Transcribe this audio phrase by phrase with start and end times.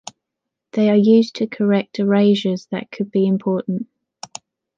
[0.71, 3.85] They are used to correct erasures that could be important.